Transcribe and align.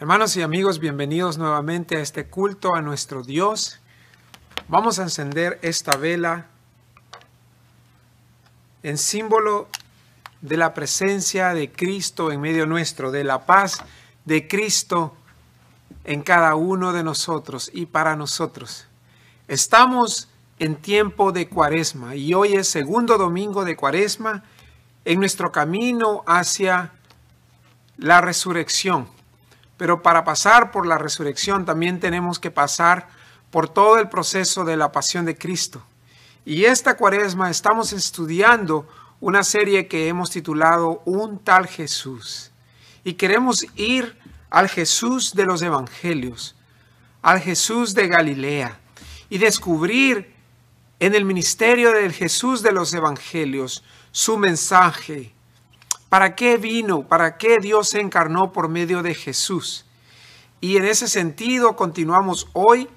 Hermanos 0.00 0.36
y 0.36 0.42
amigos, 0.42 0.78
bienvenidos 0.78 1.38
nuevamente 1.38 1.96
a 1.96 2.00
este 2.00 2.28
culto 2.28 2.76
a 2.76 2.82
nuestro 2.82 3.24
Dios. 3.24 3.80
Vamos 4.68 5.00
a 5.00 5.02
encender 5.02 5.58
esta 5.60 5.96
vela 5.96 6.46
en 8.84 8.96
símbolo 8.96 9.66
de 10.40 10.56
la 10.56 10.72
presencia 10.72 11.52
de 11.52 11.72
Cristo 11.72 12.30
en 12.30 12.40
medio 12.40 12.64
nuestro, 12.64 13.10
de 13.10 13.24
la 13.24 13.44
paz 13.44 13.82
de 14.24 14.46
Cristo 14.46 15.16
en 16.04 16.22
cada 16.22 16.54
uno 16.54 16.92
de 16.92 17.02
nosotros 17.02 17.68
y 17.74 17.86
para 17.86 18.14
nosotros. 18.14 18.86
Estamos 19.48 20.28
en 20.60 20.76
tiempo 20.76 21.32
de 21.32 21.48
cuaresma 21.48 22.14
y 22.14 22.34
hoy 22.34 22.52
es 22.54 22.68
segundo 22.68 23.18
domingo 23.18 23.64
de 23.64 23.74
cuaresma 23.74 24.44
en 25.04 25.18
nuestro 25.18 25.50
camino 25.50 26.22
hacia 26.24 26.92
la 27.96 28.20
resurrección. 28.20 29.17
Pero 29.78 30.02
para 30.02 30.24
pasar 30.24 30.70
por 30.70 30.86
la 30.86 30.98
resurrección 30.98 31.64
también 31.64 32.00
tenemos 32.00 32.38
que 32.38 32.50
pasar 32.50 33.08
por 33.50 33.68
todo 33.68 33.98
el 33.98 34.10
proceso 34.10 34.64
de 34.64 34.76
la 34.76 34.92
pasión 34.92 35.24
de 35.24 35.38
Cristo. 35.38 35.82
Y 36.44 36.64
esta 36.64 36.96
cuaresma 36.96 37.48
estamos 37.48 37.92
estudiando 37.94 38.86
una 39.20 39.42
serie 39.42 39.88
que 39.88 40.08
hemos 40.08 40.30
titulado 40.30 41.02
Un 41.04 41.38
tal 41.38 41.66
Jesús. 41.66 42.50
Y 43.04 43.14
queremos 43.14 43.64
ir 43.76 44.18
al 44.50 44.68
Jesús 44.68 45.34
de 45.34 45.46
los 45.46 45.62
Evangelios, 45.62 46.56
al 47.22 47.40
Jesús 47.40 47.94
de 47.94 48.08
Galilea, 48.08 48.78
y 49.30 49.38
descubrir 49.38 50.34
en 51.00 51.14
el 51.14 51.24
ministerio 51.24 51.92
del 51.92 52.12
Jesús 52.12 52.62
de 52.62 52.72
los 52.72 52.92
Evangelios 52.92 53.84
su 54.10 54.36
mensaje, 54.36 55.32
¿Para 56.08 56.34
qué 56.34 56.56
vino? 56.56 57.06
¿Para 57.06 57.36
qué 57.36 57.58
Dios 57.60 57.90
se 57.90 58.00
encarnó 58.00 58.50
por 58.50 58.70
medio 58.70 59.02
de 59.02 59.14
Jesús? 59.14 59.84
Y 60.58 60.78
en 60.78 60.86
ese 60.86 61.06
sentido 61.06 61.76
continuamos 61.76 62.48
hoy 62.54 62.88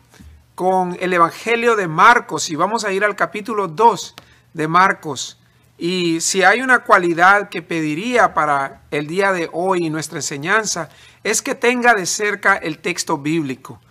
con 0.55 0.97
el 0.97 1.11
Evangelio 1.11 1.75
de 1.75 1.89
Marcos 1.89 2.49
y 2.49 2.55
vamos 2.55 2.85
a 2.85 2.93
ir 2.93 3.03
al 3.03 3.17
capítulo 3.17 3.67
2 3.67 4.15
de 4.53 4.67
Marcos. 4.69 5.37
Y 5.77 6.21
si 6.21 6.43
hay 6.43 6.61
una 6.61 6.85
cualidad 6.85 7.49
que 7.49 7.61
pediría 7.61 8.33
para 8.33 8.83
el 8.91 9.07
día 9.07 9.33
de 9.33 9.49
hoy 9.51 9.79
y 9.81 9.89
nuestra 9.89 10.19
enseñanza, 10.19 10.87
es 11.21 11.41
que 11.41 11.53
tenga 11.53 11.93
de 11.93 12.05
cerca 12.05 12.55
el 12.55 12.77
texto 12.77 13.17
bíblico, 13.17 13.81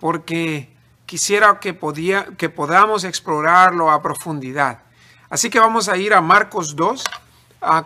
porque 0.00 0.68
quisiera 1.06 1.60
que, 1.60 1.78
que 2.36 2.48
podamos 2.50 3.04
explorarlo 3.04 3.90
a 3.90 4.02
profundidad. 4.02 4.80
Así 5.30 5.48
que 5.48 5.60
vamos 5.60 5.88
a 5.88 5.96
ir 5.96 6.12
a 6.12 6.20
Marcos 6.20 6.76
2 6.76 7.04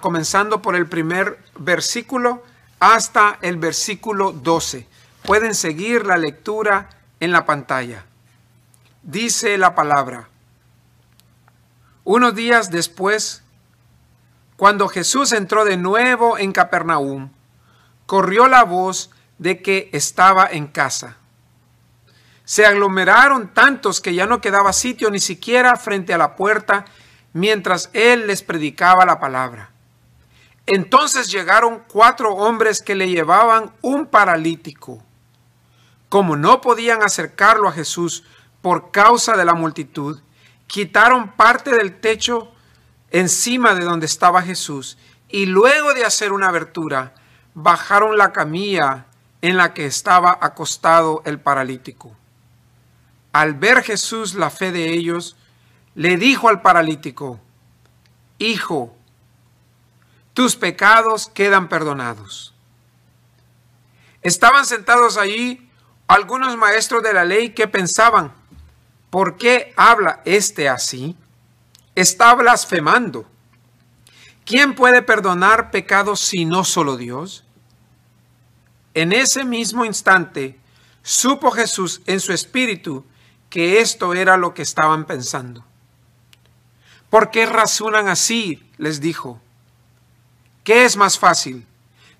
comenzando 0.00 0.62
por 0.62 0.76
el 0.76 0.86
primer 0.86 1.38
versículo 1.58 2.42
hasta 2.78 3.38
el 3.42 3.56
versículo 3.56 4.32
12. 4.32 4.86
Pueden 5.22 5.54
seguir 5.54 6.06
la 6.06 6.16
lectura 6.16 6.88
en 7.20 7.32
la 7.32 7.44
pantalla. 7.44 8.04
Dice 9.02 9.56
la 9.58 9.74
palabra. 9.74 10.28
Unos 12.04 12.34
días 12.34 12.70
después, 12.70 13.42
cuando 14.56 14.88
Jesús 14.88 15.32
entró 15.32 15.64
de 15.64 15.76
nuevo 15.76 16.38
en 16.38 16.52
Capernaum, 16.52 17.30
corrió 18.06 18.48
la 18.48 18.64
voz 18.64 19.10
de 19.38 19.62
que 19.62 19.90
estaba 19.92 20.46
en 20.50 20.66
casa. 20.66 21.16
Se 22.44 22.66
aglomeraron 22.66 23.54
tantos 23.54 24.00
que 24.00 24.14
ya 24.14 24.26
no 24.26 24.40
quedaba 24.40 24.72
sitio 24.72 25.10
ni 25.10 25.20
siquiera 25.20 25.76
frente 25.76 26.12
a 26.12 26.18
la 26.18 26.34
puerta 26.34 26.84
mientras 27.32 27.90
él 27.92 28.26
les 28.26 28.42
predicaba 28.42 29.04
la 29.04 29.20
palabra. 29.20 29.70
Entonces 30.66 31.30
llegaron 31.30 31.82
cuatro 31.88 32.34
hombres 32.34 32.80
que 32.82 32.94
le 32.94 33.08
llevaban 33.08 33.72
un 33.80 34.06
paralítico. 34.06 35.02
Como 36.08 36.36
no 36.36 36.60
podían 36.60 37.02
acercarlo 37.02 37.68
a 37.68 37.72
Jesús 37.72 38.24
por 38.62 38.90
causa 38.90 39.36
de 39.36 39.44
la 39.44 39.54
multitud, 39.54 40.20
quitaron 40.66 41.32
parte 41.32 41.70
del 41.70 42.00
techo 42.00 42.52
encima 43.10 43.74
de 43.74 43.84
donde 43.84 44.06
estaba 44.06 44.42
Jesús 44.42 44.98
y 45.28 45.46
luego 45.46 45.94
de 45.94 46.04
hacer 46.04 46.32
una 46.32 46.48
abertura, 46.48 47.14
bajaron 47.54 48.16
la 48.16 48.32
camilla 48.32 49.06
en 49.42 49.56
la 49.56 49.74
que 49.74 49.86
estaba 49.86 50.38
acostado 50.40 51.22
el 51.24 51.40
paralítico. 51.40 52.16
Al 53.32 53.54
ver 53.54 53.82
Jesús 53.82 54.34
la 54.34 54.50
fe 54.50 54.72
de 54.72 54.92
ellos, 54.92 55.36
le 55.94 56.16
dijo 56.16 56.48
al 56.48 56.62
paralítico, 56.62 57.40
Hijo, 58.38 58.96
tus 60.32 60.56
pecados 60.56 61.28
quedan 61.28 61.68
perdonados. 61.68 62.54
Estaban 64.22 64.64
sentados 64.64 65.16
allí 65.16 65.68
algunos 66.06 66.56
maestros 66.56 67.02
de 67.02 67.12
la 67.12 67.24
ley 67.24 67.50
que 67.50 67.68
pensaban, 67.68 68.32
¿por 69.10 69.36
qué 69.36 69.72
habla 69.76 70.22
este 70.24 70.68
así? 70.68 71.16
Está 71.94 72.34
blasfemando. 72.34 73.26
¿Quién 74.44 74.74
puede 74.74 75.02
perdonar 75.02 75.70
pecados 75.70 76.20
si 76.20 76.44
no 76.44 76.64
solo 76.64 76.96
Dios? 76.96 77.44
En 78.94 79.12
ese 79.12 79.44
mismo 79.44 79.84
instante 79.84 80.58
supo 81.02 81.50
Jesús 81.50 82.02
en 82.06 82.20
su 82.20 82.32
espíritu 82.32 83.04
que 83.48 83.80
esto 83.80 84.14
era 84.14 84.36
lo 84.36 84.54
que 84.54 84.62
estaban 84.62 85.04
pensando. 85.04 85.64
¿Por 87.10 87.30
qué 87.30 87.44
razonan 87.44 88.08
así? 88.08 88.62
les 88.78 89.00
dijo. 89.00 89.40
¿Qué 90.64 90.84
es 90.84 90.96
más 90.96 91.18
fácil? 91.18 91.66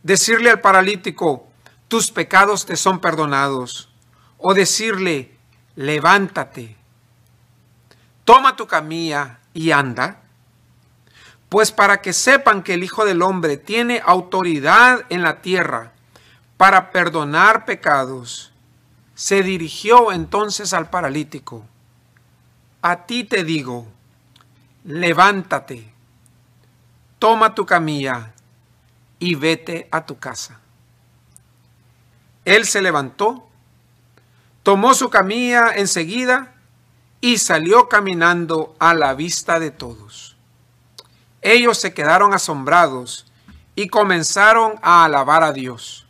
Decirle 0.03 0.51
al 0.51 0.61
paralítico, 0.61 1.47
tus 1.89 2.11
pecados 2.11 2.67
te 2.67 2.77
son 2.77 3.01
perdonados. 3.01 3.89
O 4.37 4.53
decirle, 4.53 5.37
levántate, 5.77 6.77
toma 8.25 8.57
tu 8.57 8.67
camilla 8.67 9.39
y 9.55 9.71
anda. 9.71 10.23
Pues 11.49 11.73
para 11.73 12.01
que 12.01 12.13
sepan 12.13 12.63
que 12.63 12.75
el 12.75 12.85
Hijo 12.85 13.05
del 13.05 13.23
Hombre 13.23 13.57
tiene 13.57 14.03
autoridad 14.05 15.05
en 15.09 15.23
la 15.23 15.43
tierra 15.43 15.93
para 16.57 16.91
perdonar 16.91 17.65
pecados, 17.65 18.53
se 19.15 19.43
dirigió 19.43 20.13
entonces 20.13 20.73
al 20.73 20.91
paralítico. 20.91 21.65
A 22.83 23.07
ti 23.07 23.25
te 23.25 23.45
digo, 23.45 23.87
levántate, 24.85 25.93
toma 27.19 27.55
tu 27.55 27.67
camilla 27.67 28.33
y 29.19 29.35
vete 29.35 29.89
a 29.91 30.05
tu 30.07 30.19
casa. 30.19 30.61
Él 32.45 32.67
se 32.67 32.83
levantó, 32.83 33.49
tomó 34.63 34.95
su 34.95 35.11
camilla 35.11 35.73
enseguida 35.75 36.55
y 37.21 37.39
salió 37.39 37.89
caminando 37.89 38.75
a 38.79 38.95
la 38.95 39.15
vista 39.15 39.61
de 39.61 39.71
todos. 39.71 40.37
Ellos 41.43 41.79
se 41.79 41.95
quedaron 41.95 42.35
asombrados 42.35 43.27
y 43.75 43.89
comenzaron 43.89 44.75
a 44.83 45.05
alabar 45.05 45.43
a 45.43 45.53
Dios. 45.53 46.07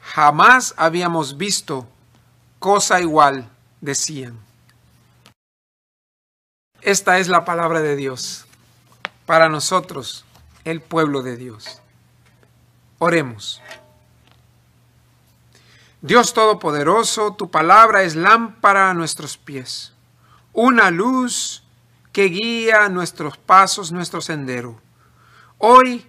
Jamás 0.00 0.74
habíamos 0.76 1.36
visto 1.36 1.88
cosa 2.58 3.00
igual, 3.00 3.50
decían. 3.80 4.38
Esta 6.84 7.18
es 7.18 7.28
la 7.28 7.46
palabra 7.46 7.80
de 7.80 7.96
Dios 7.96 8.44
para 9.24 9.48
nosotros, 9.48 10.26
el 10.64 10.82
pueblo 10.82 11.22
de 11.22 11.38
Dios. 11.38 11.80
Oremos. 12.98 13.62
Dios 16.02 16.34
Todopoderoso, 16.34 17.32
tu 17.32 17.50
palabra 17.50 18.02
es 18.02 18.16
lámpara 18.16 18.90
a 18.90 18.94
nuestros 18.94 19.38
pies, 19.38 19.94
una 20.52 20.90
luz 20.90 21.64
que 22.12 22.24
guía 22.24 22.90
nuestros 22.90 23.38
pasos, 23.38 23.90
nuestro 23.90 24.20
sendero. 24.20 24.78
Hoy 25.56 26.06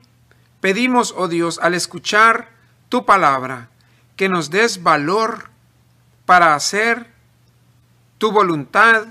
pedimos, 0.60 1.14
oh 1.16 1.30
Dios, 1.30 1.58
al 1.60 1.74
escuchar 1.74 2.50
tu 2.90 3.06
palabra, 3.06 3.70
que 4.18 4.28
nos 4.28 4.50
des 4.50 4.84
valor 4.84 5.52
para 6.26 6.54
hacer 6.54 7.14
tu 8.18 8.34
voluntad 8.34 9.06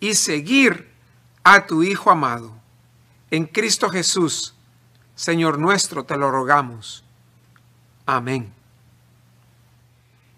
y 0.00 0.12
seguir 0.12 0.87
a 1.54 1.66
tu 1.66 1.82
Hijo 1.82 2.10
amado. 2.10 2.52
En 3.30 3.46
Cristo 3.46 3.88
Jesús, 3.88 4.54
Señor 5.14 5.58
nuestro, 5.58 6.04
te 6.04 6.16
lo 6.16 6.30
rogamos. 6.30 7.04
Amén. 8.04 8.52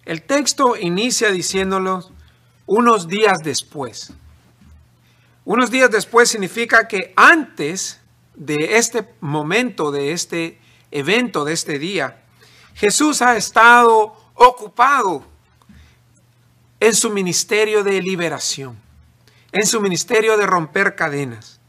El 0.04 0.22
texto 0.22 0.76
inicia 0.76 1.32
diciéndolo 1.32 2.08
unos 2.66 3.08
días 3.08 3.38
después. 3.42 4.12
Unos 5.44 5.72
días 5.72 5.90
después 5.90 6.28
significa 6.28 6.86
que 6.86 7.12
antes 7.16 8.00
de 8.34 8.76
este 8.76 9.12
momento, 9.20 9.90
de 9.90 10.12
este 10.12 10.60
evento, 10.92 11.44
de 11.44 11.54
este 11.54 11.80
día, 11.80 12.22
Jesús 12.74 13.20
ha 13.20 13.36
estado 13.36 14.16
ocupado 14.34 15.24
en 16.78 16.94
su 16.94 17.10
ministerio 17.10 17.82
de 17.82 18.00
liberación 18.00 18.89
en 19.52 19.66
su 19.66 19.80
ministerio 19.80 20.36
de 20.36 20.46
romper 20.46 20.94
cadenas. 20.94 21.60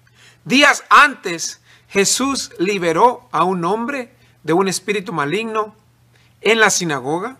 Días 0.45 0.83
antes, 0.89 1.61
Jesús 1.89 2.51
liberó 2.57 3.27
a 3.31 3.43
un 3.43 3.65
hombre 3.65 4.13
de 4.43 4.53
un 4.53 4.67
espíritu 4.67 5.13
maligno 5.13 5.75
en 6.41 6.59
la 6.59 6.69
sinagoga. 6.69 7.37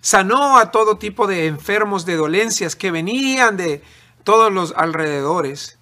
sanó 0.00 0.58
a 0.58 0.72
todo 0.72 0.98
tipo 0.98 1.28
de 1.28 1.46
enfermos 1.46 2.04
de 2.04 2.16
dolencias 2.16 2.74
que 2.74 2.90
venían 2.90 3.56
de 3.56 3.84
todos 4.24 4.52
los 4.52 4.74
alrededores 4.76 5.78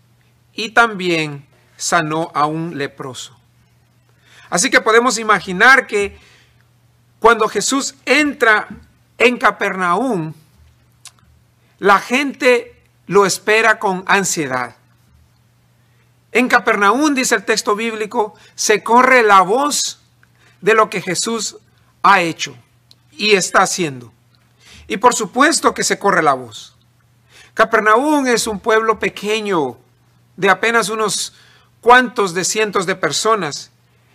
y 0.53 0.71
también 0.71 1.47
sanó 1.79 2.31
a 2.35 2.45
un 2.45 2.77
leproso. 2.77 3.35
Así 4.51 4.69
que 4.69 4.83
podemos 4.83 5.17
imaginar 5.19 5.87
que 5.87 6.19
cuando 7.19 7.49
Jesús 7.49 7.95
entra 8.05 8.69
en 9.17 9.39
Capernaum, 9.39 10.35
la 11.79 11.99
gente 11.99 12.80
lo 13.11 13.27
espera 13.27 13.81
con 13.81 14.05
ansiedad. 14.07 14.77
En 16.31 16.47
Capernaum, 16.47 17.13
dice 17.13 17.35
el 17.35 17.45
texto 17.45 17.75
bíblico, 17.75 18.35
se 18.55 18.85
corre 18.85 19.25
la 19.25 19.41
voz 19.41 19.99
de 20.61 20.75
lo 20.75 20.89
que 20.89 21.03
Jesús 21.03 21.57
ha 22.05 22.21
hecho 22.21 22.57
y 23.11 23.33
está 23.33 23.63
haciendo. 23.63 24.13
Y 24.87 24.99
por 24.99 25.13
supuesto 25.13 25.75
que 25.75 25.83
se 25.83 25.99
corre 25.99 26.23
la 26.23 26.35
voz. 26.35 26.77
Capernaum 27.53 28.29
es 28.29 28.47
un 28.47 28.61
pueblo 28.61 29.01
pequeño 29.01 29.77
de 30.37 30.49
apenas 30.49 30.89
unos 30.89 31.33
cuantos 31.81 32.33
de 32.33 32.45
cientos 32.45 32.87
de 32.87 32.95
personas 32.95 33.73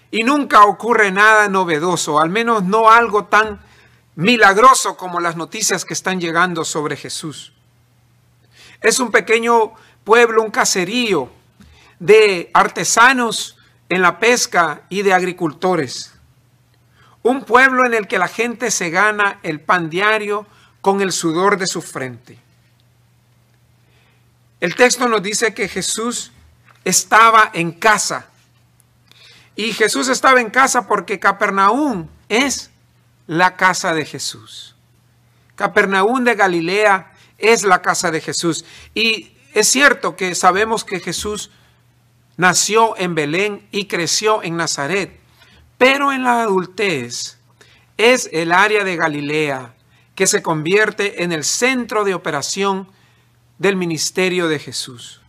y 0.09 0.23
nunca 0.23 0.63
ocurre 0.63 1.11
nada 1.11 1.49
novedoso, 1.49 2.17
al 2.17 2.29
menos 2.29 2.63
no 2.63 2.89
algo 2.89 3.25
tan 3.25 3.59
milagroso 4.15 4.95
como 4.95 5.19
las 5.19 5.35
noticias 5.35 5.83
que 5.83 5.93
están 5.93 6.21
llegando 6.21 6.63
sobre 6.63 6.95
Jesús. 6.95 7.54
Es 8.81 8.99
un 8.99 9.11
pequeño 9.11 9.73
pueblo, 10.03 10.43
un 10.43 10.51
caserío 10.51 11.29
de 11.99 12.49
artesanos 12.53 13.57
en 13.89 14.01
la 14.01 14.19
pesca 14.19 14.83
y 14.89 15.01
de 15.01 15.13
agricultores. 15.13 16.13
Un 17.23 17.43
pueblo 17.43 17.85
en 17.85 17.93
el 17.93 18.07
que 18.07 18.19
la 18.19 18.27
gente 18.27 18.71
se 18.71 18.89
gana 18.89 19.39
el 19.43 19.59
pan 19.59 19.89
diario 19.89 20.45
con 20.81 21.01
el 21.01 21.11
sudor 21.11 21.57
de 21.57 21.67
su 21.67 21.81
frente. 21.81 22.39
El 24.59 24.75
texto 24.75 25.07
nos 25.07 25.21
dice 25.21 25.53
que 25.53 25.67
Jesús 25.67 26.31
estaba 26.83 27.49
en 27.53 27.71
casa. 27.71 28.27
Y 29.55 29.73
Jesús 29.73 30.07
estaba 30.07 30.41
en 30.41 30.49
casa 30.49 30.87
porque 30.87 31.19
Capernaum 31.19 32.07
es 32.29 32.69
la 33.27 33.55
casa 33.55 33.93
de 33.93 34.05
Jesús. 34.05 34.75
Capernaum 35.55 36.23
de 36.23 36.35
Galilea 36.35 37.14
es 37.37 37.63
la 37.63 37.81
casa 37.81 38.11
de 38.11 38.21
Jesús. 38.21 38.65
Y 38.93 39.35
es 39.53 39.67
cierto 39.67 40.15
que 40.15 40.35
sabemos 40.35 40.83
que 40.83 40.99
Jesús 40.99 41.51
nació 42.37 42.97
en 42.97 43.15
Belén 43.15 43.67
y 43.71 43.85
creció 43.85 44.43
en 44.43 44.57
Nazaret, 44.57 45.19
pero 45.77 46.11
en 46.11 46.23
la 46.23 46.41
adultez 46.41 47.37
es 47.97 48.29
el 48.33 48.51
área 48.51 48.83
de 48.83 48.95
Galilea 48.95 49.73
que 50.15 50.27
se 50.27 50.41
convierte 50.41 51.23
en 51.23 51.31
el 51.31 51.43
centro 51.43 52.03
de 52.03 52.13
operación 52.13 52.89
del 53.57 53.75
ministerio 53.75 54.47
de 54.47 54.59
Jesús. 54.59 55.21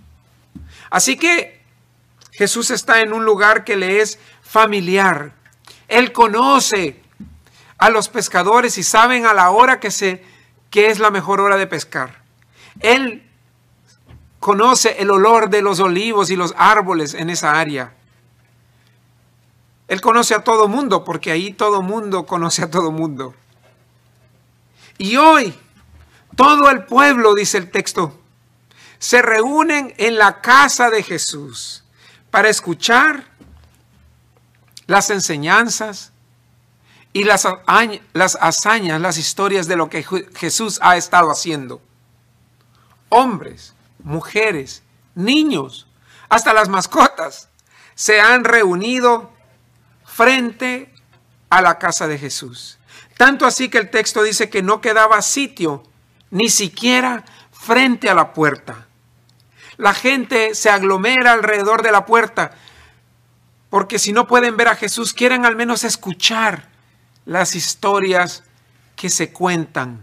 Así 0.90 1.16
que 1.16 1.60
Jesús 2.32 2.70
está 2.70 3.00
en 3.00 3.12
un 3.12 3.24
lugar 3.24 3.64
que 3.64 3.76
le 3.76 4.00
es 4.00 4.18
familiar. 4.42 5.32
Él 5.88 6.12
conoce 6.12 7.00
a 7.78 7.90
los 7.90 8.08
pescadores 8.08 8.78
y 8.78 8.82
saben 8.82 9.26
a 9.26 9.34
la 9.34 9.50
hora 9.50 9.80
que, 9.80 9.90
se, 9.90 10.24
que 10.76 10.90
es 10.90 10.98
la 10.98 11.10
mejor 11.10 11.40
hora 11.40 11.56
de 11.56 11.66
pescar. 11.66 12.20
Él 12.80 13.26
conoce 14.40 14.96
el 14.98 15.10
olor 15.10 15.48
de 15.48 15.62
los 15.62 15.80
olivos 15.80 16.28
y 16.28 16.36
los 16.36 16.52
árboles 16.54 17.14
en 17.14 17.30
esa 17.30 17.58
área. 17.58 17.94
Él 19.88 20.02
conoce 20.02 20.34
a 20.34 20.44
todo 20.44 20.68
mundo 20.68 21.02
porque 21.02 21.30
ahí 21.30 21.54
todo 21.54 21.80
mundo 21.80 22.26
conoce 22.26 22.62
a 22.62 22.70
todo 22.70 22.90
mundo. 22.90 23.34
Y 24.98 25.16
hoy 25.16 25.58
todo 26.36 26.68
el 26.68 26.84
pueblo, 26.84 27.34
dice 27.34 27.56
el 27.56 27.70
texto, 27.70 28.20
se 28.98 29.22
reúnen 29.22 29.94
en 29.96 30.16
la 30.16 30.42
casa 30.42 30.90
de 30.90 31.02
Jesús 31.02 31.84
para 32.30 32.50
escuchar 32.50 33.24
las 34.86 35.08
enseñanzas 35.08 36.12
y 37.16 37.24
las, 37.24 37.48
las 38.12 38.36
hazañas, 38.42 39.00
las 39.00 39.16
historias 39.16 39.66
de 39.66 39.76
lo 39.76 39.88
que 39.88 40.04
Jesús 40.34 40.78
ha 40.82 40.98
estado 40.98 41.30
haciendo. 41.30 41.80
Hombres, 43.08 43.72
mujeres, 44.04 44.82
niños, 45.14 45.86
hasta 46.28 46.52
las 46.52 46.68
mascotas 46.68 47.48
se 47.94 48.20
han 48.20 48.44
reunido 48.44 49.32
frente 50.04 50.92
a 51.48 51.62
la 51.62 51.78
casa 51.78 52.06
de 52.06 52.18
Jesús. 52.18 52.78
Tanto 53.16 53.46
así 53.46 53.70
que 53.70 53.78
el 53.78 53.88
texto 53.88 54.22
dice 54.22 54.50
que 54.50 54.62
no 54.62 54.82
quedaba 54.82 55.22
sitio 55.22 55.84
ni 56.30 56.50
siquiera 56.50 57.24
frente 57.50 58.10
a 58.10 58.14
la 58.14 58.34
puerta. 58.34 58.88
La 59.78 59.94
gente 59.94 60.54
se 60.54 60.68
aglomera 60.68 61.32
alrededor 61.32 61.82
de 61.82 61.92
la 61.92 62.04
puerta 62.04 62.52
porque 63.70 63.98
si 63.98 64.12
no 64.12 64.26
pueden 64.26 64.58
ver 64.58 64.68
a 64.68 64.76
Jesús, 64.76 65.14
quieren 65.14 65.46
al 65.46 65.56
menos 65.56 65.82
escuchar 65.82 66.75
las 67.26 67.54
historias 67.54 68.44
que 68.94 69.10
se 69.10 69.32
cuentan. 69.32 70.00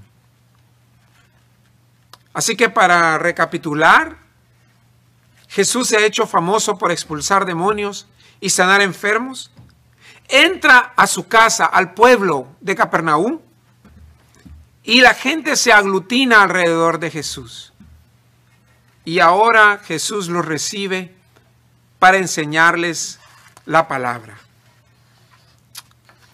Así 2.33 2.55
que 2.55 2.69
para 2.69 3.17
recapitular, 3.17 4.17
Jesús 5.47 5.87
se 5.87 5.97
ha 5.97 6.05
hecho 6.05 6.27
famoso 6.27 6.77
por 6.77 6.91
expulsar 6.91 7.45
demonios 7.45 8.07
y 8.39 8.49
sanar 8.49 8.81
enfermos. 8.81 9.51
Entra 10.27 10.93
a 10.95 11.07
su 11.07 11.27
casa, 11.27 11.65
al 11.65 11.93
pueblo 11.93 12.47
de 12.59 12.75
Capernaum, 12.75 13.39
y 14.83 15.01
la 15.01 15.13
gente 15.13 15.55
se 15.55 15.71
aglutina 15.71 16.43
alrededor 16.43 16.99
de 16.99 17.11
Jesús. 17.11 17.71
Y 19.05 19.19
ahora 19.19 19.79
Jesús 19.83 20.27
los 20.27 20.45
recibe 20.45 21.15
para 21.99 22.17
enseñarles 22.17 23.19
la 23.65 23.87
palabra. 23.87 24.37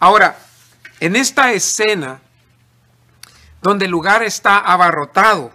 Ahora, 0.00 0.38
en 1.00 1.16
esta 1.16 1.52
escena, 1.52 2.20
donde 3.62 3.86
el 3.86 3.90
lugar 3.90 4.22
está 4.22 4.58
abarrotado, 4.58 5.50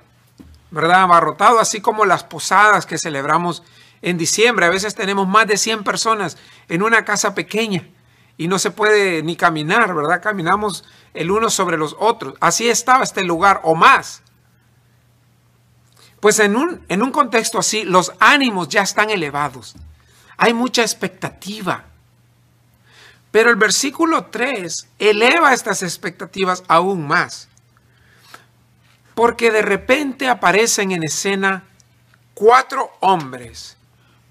¿verdad? 0.72 1.04
Abarrotado, 1.04 1.60
así 1.60 1.82
como 1.82 2.06
las 2.06 2.24
posadas 2.24 2.86
que 2.86 2.98
celebramos 2.98 3.64
en 4.02 4.18
diciembre. 4.18 4.66
A 4.66 4.70
veces 4.70 4.96
tenemos 4.96 5.28
más 5.28 5.48
de 5.48 5.58
100 5.58 5.84
personas 5.84 6.38
en 6.68 6.84
una 6.84 7.06
casa 7.06 7.34
pequeña 7.34 7.88
y 8.38 8.48
no 8.48 8.60
se 8.60 8.72
puede 8.72 9.24
ni 9.24 9.36
caminar, 9.36 9.94
¿verdad? 9.94 10.22
Caminamos 10.22 10.84
el 11.14 11.32
uno 11.32 11.50
sobre 11.50 11.78
los 11.78 11.96
otros. 12.00 12.36
Así 12.40 12.68
estaba 12.68 13.04
este 13.04 13.24
lugar 13.24 13.62
o 13.64 13.76
más. 13.76 14.22
Pues 16.20 16.40
en 16.40 16.56
un, 16.56 16.84
en 16.90 17.02
un 17.02 17.12
contexto 17.12 17.60
así, 17.60 17.84
los 17.84 18.12
ánimos 18.20 18.68
ya 18.70 18.82
están 18.82 19.10
elevados. 19.10 19.76
Hay 20.38 20.54
mucha 20.54 20.82
expectativa. 20.82 21.86
Pero 23.36 23.50
el 23.50 23.58
versículo 23.58 24.28
3 24.28 24.88
eleva 24.98 25.54
estas 25.54 25.84
expectativas 25.84 26.64
aún 26.70 27.06
más. 27.06 27.50
Porque 29.14 29.52
de 29.52 29.62
repente 29.62 30.30
aparecen 30.30 30.94
en 30.94 31.04
escena 31.04 31.66
cuatro 32.34 32.94
hombres 33.02 33.76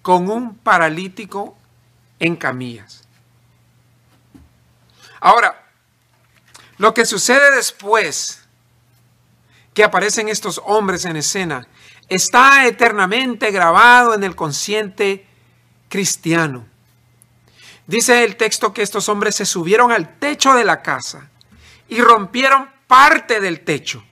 con 0.00 0.30
un 0.30 0.56
paralítico 0.56 1.54
en 2.18 2.34
camillas. 2.34 3.02
Ahora, 5.20 5.68
lo 6.78 6.94
que 6.94 7.04
sucede 7.04 7.54
después 7.56 8.40
que 9.74 9.84
aparecen 9.84 10.30
estos 10.30 10.62
hombres 10.64 11.04
en 11.04 11.16
escena 11.16 11.68
está 12.08 12.66
eternamente 12.66 13.50
grabado 13.50 14.14
en 14.14 14.24
el 14.24 14.34
consciente 14.34 15.26
cristiano. 15.90 16.73
Dice 17.86 18.24
el 18.24 18.36
texto 18.36 18.72
que 18.72 18.82
estos 18.82 19.08
hombres 19.08 19.34
se 19.34 19.44
subieron 19.44 19.92
al 19.92 20.18
techo 20.18 20.54
de 20.54 20.64
la 20.64 20.82
casa 20.82 21.30
y 21.88 22.00
rompieron 22.00 22.70
parte 22.86 23.40
del 23.40 23.60
techo. 23.60 24.02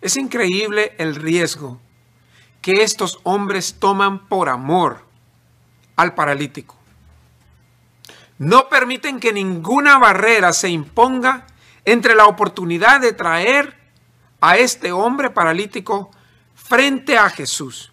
Es 0.00 0.16
increíble 0.16 0.94
el 0.98 1.16
riesgo 1.16 1.80
que 2.60 2.82
estos 2.82 3.18
hombres 3.24 3.76
toman 3.78 4.26
por 4.28 4.48
amor 4.48 5.04
al 5.96 6.14
paralítico. 6.14 6.76
No 8.38 8.68
permiten 8.68 9.20
que 9.20 9.32
ninguna 9.32 9.98
barrera 9.98 10.52
se 10.52 10.68
imponga 10.68 11.46
entre 11.84 12.14
la 12.14 12.26
oportunidad 12.26 13.00
de 13.00 13.12
traer 13.12 13.76
a 14.40 14.56
este 14.56 14.90
hombre 14.92 15.30
paralítico 15.30 16.10
frente 16.54 17.16
a 17.16 17.30
Jesús. 17.30 17.91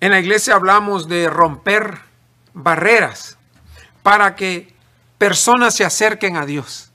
En 0.00 0.10
la 0.10 0.20
iglesia 0.20 0.54
hablamos 0.54 1.08
de 1.08 1.28
romper 1.28 1.98
barreras 2.52 3.38
para 4.02 4.34
que 4.34 4.74
personas 5.18 5.74
se 5.74 5.84
acerquen 5.84 6.36
a 6.36 6.44
Dios. 6.44 6.90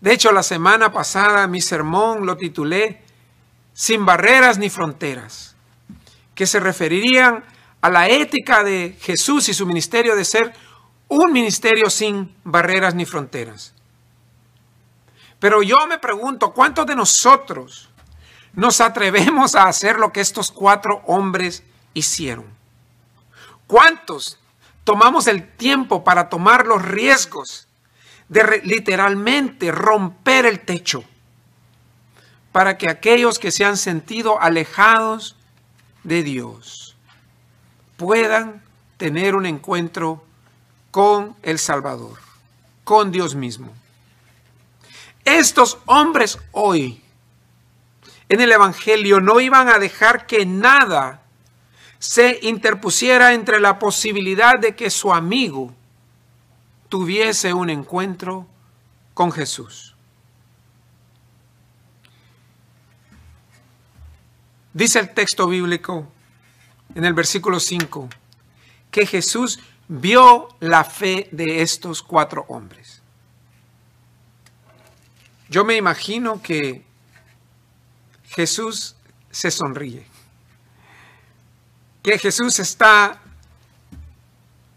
De 0.00 0.12
hecho, 0.12 0.32
la 0.32 0.42
semana 0.42 0.92
pasada 0.92 1.46
mi 1.46 1.60
sermón 1.60 2.26
lo 2.26 2.36
titulé 2.36 3.02
Sin 3.74 4.06
barreras 4.06 4.56
ni 4.56 4.70
fronteras, 4.70 5.54
que 6.34 6.46
se 6.46 6.60
referirían 6.60 7.44
a 7.82 7.90
la 7.90 8.08
ética 8.08 8.64
de 8.64 8.96
Jesús 9.00 9.48
y 9.50 9.54
su 9.54 9.66
ministerio 9.66 10.16
de 10.16 10.24
ser 10.24 10.54
un 11.08 11.32
ministerio 11.32 11.90
sin 11.90 12.34
barreras 12.42 12.94
ni 12.94 13.04
fronteras. 13.04 13.74
Pero 15.38 15.62
yo 15.62 15.86
me 15.86 15.98
pregunto, 15.98 16.52
¿cuántos 16.54 16.86
de 16.86 16.96
nosotros 16.96 17.90
nos 18.54 18.80
atrevemos 18.80 19.54
a 19.54 19.64
hacer 19.64 19.98
lo 19.98 20.10
que 20.12 20.22
estos 20.22 20.50
cuatro 20.50 21.02
hombres 21.06 21.62
hicieron? 21.96 22.44
¿Cuántos 23.66 24.38
tomamos 24.84 25.26
el 25.26 25.48
tiempo 25.56 26.04
para 26.04 26.28
tomar 26.28 26.66
los 26.66 26.82
riesgos 26.82 27.66
de 28.28 28.60
literalmente 28.64 29.72
romper 29.72 30.46
el 30.46 30.60
techo 30.60 31.02
para 32.52 32.78
que 32.78 32.88
aquellos 32.88 33.38
que 33.38 33.50
se 33.50 33.64
han 33.64 33.76
sentido 33.76 34.40
alejados 34.40 35.36
de 36.04 36.22
Dios 36.22 36.96
puedan 37.96 38.62
tener 38.96 39.34
un 39.34 39.46
encuentro 39.46 40.24
con 40.90 41.34
el 41.42 41.58
Salvador, 41.58 42.18
con 42.84 43.10
Dios 43.10 43.34
mismo? 43.34 43.72
Estos 45.24 45.78
hombres 45.86 46.38
hoy 46.52 47.02
en 48.28 48.40
el 48.40 48.52
Evangelio 48.52 49.20
no 49.20 49.40
iban 49.40 49.68
a 49.68 49.78
dejar 49.78 50.26
que 50.26 50.46
nada 50.46 51.22
se 52.06 52.38
interpusiera 52.42 53.34
entre 53.34 53.58
la 53.58 53.80
posibilidad 53.80 54.60
de 54.60 54.76
que 54.76 54.90
su 54.90 55.12
amigo 55.12 55.74
tuviese 56.88 57.52
un 57.52 57.68
encuentro 57.68 58.46
con 59.12 59.32
Jesús. 59.32 59.96
Dice 64.72 65.00
el 65.00 65.14
texto 65.14 65.48
bíblico 65.48 66.06
en 66.94 67.04
el 67.04 67.12
versículo 67.12 67.58
5 67.58 68.08
que 68.92 69.04
Jesús 69.04 69.58
vio 69.88 70.46
la 70.60 70.84
fe 70.84 71.28
de 71.32 71.60
estos 71.60 72.04
cuatro 72.04 72.44
hombres. 72.48 73.02
Yo 75.48 75.64
me 75.64 75.74
imagino 75.74 76.40
que 76.40 76.84
Jesús 78.28 78.94
se 79.32 79.50
sonríe, 79.50 80.06
que 82.06 82.20
Jesús 82.20 82.60
está 82.60 83.20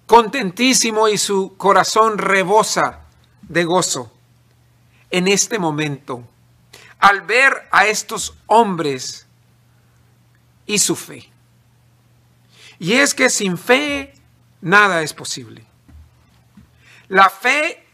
contentísimo 0.08 1.08
y 1.08 1.20
su 1.20 1.56
corazón 1.58 2.18
rebosa 2.18 3.02
de 3.44 3.66
gozo 3.66 4.12
en 5.12 5.28
este 5.28 5.60
momento 5.60 6.28
al 6.98 7.22
ver 7.22 7.68
a 7.70 7.86
estos 7.86 8.34
hombres 8.48 9.28
y 10.66 10.80
su 10.80 10.96
fe. 10.96 11.30
Y 12.80 12.94
es 12.94 13.14
que 13.14 13.30
sin 13.30 13.60
fe 13.60 14.16
nada 14.62 15.04
es 15.04 15.14
posible. 15.14 15.68
La 17.10 17.30
fe 17.30 17.86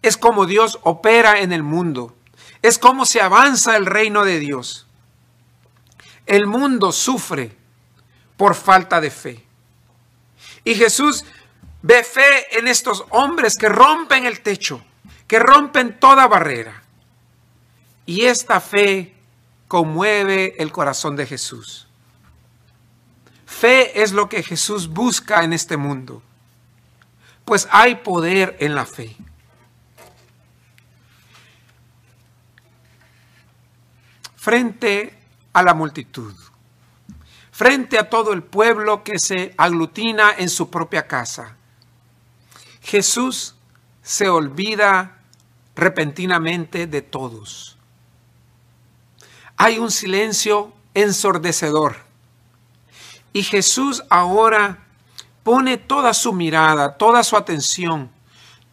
es 0.00 0.16
como 0.16 0.46
Dios 0.46 0.78
opera 0.84 1.40
en 1.40 1.52
el 1.52 1.64
mundo. 1.64 2.16
Es 2.62 2.78
como 2.78 3.04
se 3.04 3.20
avanza 3.20 3.76
el 3.76 3.86
reino 3.86 4.24
de 4.24 4.38
Dios. 4.38 4.86
El 6.26 6.46
mundo 6.46 6.92
sufre 6.92 7.65
por 8.36 8.54
falta 8.54 9.00
de 9.00 9.10
fe. 9.10 9.44
Y 10.64 10.74
Jesús 10.74 11.24
ve 11.82 12.04
fe 12.04 12.58
en 12.58 12.68
estos 12.68 13.04
hombres 13.10 13.56
que 13.56 13.68
rompen 13.68 14.26
el 14.26 14.40
techo, 14.40 14.82
que 15.26 15.38
rompen 15.38 15.98
toda 15.98 16.26
barrera. 16.26 16.82
Y 18.04 18.26
esta 18.26 18.60
fe 18.60 19.14
conmueve 19.68 20.54
el 20.58 20.72
corazón 20.72 21.16
de 21.16 21.26
Jesús. 21.26 21.88
Fe 23.46 24.02
es 24.02 24.12
lo 24.12 24.28
que 24.28 24.42
Jesús 24.42 24.88
busca 24.88 25.42
en 25.44 25.52
este 25.52 25.76
mundo, 25.76 26.22
pues 27.44 27.68
hay 27.70 27.96
poder 27.96 28.56
en 28.60 28.74
la 28.74 28.84
fe. 28.84 29.16
frente 34.46 35.12
a 35.54 35.60
la 35.64 35.74
multitud, 35.74 36.32
frente 37.56 37.98
a 37.98 38.10
todo 38.10 38.34
el 38.34 38.42
pueblo 38.42 39.02
que 39.02 39.18
se 39.18 39.54
aglutina 39.56 40.30
en 40.36 40.50
su 40.50 40.68
propia 40.68 41.06
casa. 41.06 41.56
Jesús 42.82 43.54
se 44.02 44.28
olvida 44.28 45.22
repentinamente 45.74 46.86
de 46.86 47.00
todos. 47.00 47.78
Hay 49.56 49.78
un 49.78 49.90
silencio 49.90 50.74
ensordecedor. 50.92 51.96
Y 53.32 53.42
Jesús 53.42 54.04
ahora 54.10 54.84
pone 55.42 55.78
toda 55.78 56.12
su 56.12 56.34
mirada, 56.34 56.98
toda 56.98 57.24
su 57.24 57.38
atención, 57.38 58.10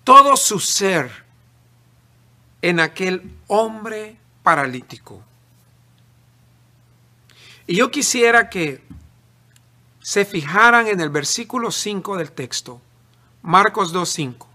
todo 0.04 0.36
su 0.36 0.60
ser 0.60 1.24
en 2.62 2.82
aquel 2.82 3.34
hombre 3.48 4.18
paralítico. 4.44 5.24
Y 7.66 7.76
yo 7.78 7.92
quisiera 7.92 8.50
que 8.50 8.84
se 10.02 10.26
fijaran 10.26 10.88
en 10.88 11.00
el 11.00 11.10
versículo 11.10 11.72
5 11.72 12.18
del 12.18 12.32
texto, 12.32 12.82
Marcos 13.42 13.94
2.5. 13.94 14.48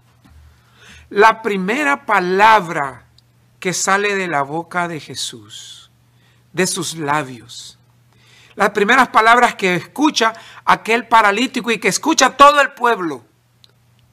La 1.09 1.41
primera 1.41 2.05
palabra 2.05 3.05
que 3.59 3.73
sale 3.73 4.15
de 4.15 4.27
la 4.27 4.43
boca 4.43 4.87
de 4.87 4.99
Jesús, 4.99 5.89
de 6.53 6.67
sus 6.67 6.95
labios. 6.95 7.79
Las 8.55 8.71
primeras 8.71 9.07
palabras 9.07 9.55
que 9.55 9.75
escucha 9.75 10.33
aquel 10.65 11.07
paralítico 11.07 11.71
y 11.71 11.79
que 11.79 11.87
escucha 11.87 12.37
todo 12.37 12.61
el 12.61 12.71
pueblo 12.73 13.23